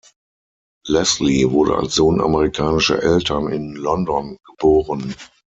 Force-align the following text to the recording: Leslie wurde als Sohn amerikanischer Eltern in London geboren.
Leslie 0.87 1.51
wurde 1.51 1.77
als 1.77 1.93
Sohn 1.93 2.21
amerikanischer 2.21 3.03
Eltern 3.03 3.47
in 3.49 3.75
London 3.75 4.39
geboren. 4.45 5.13